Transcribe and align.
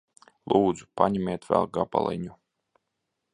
Lūdzu. 0.53 0.87
Paņemiet 1.01 1.45
vēl 1.51 1.69
gabaliņu. 1.79 2.35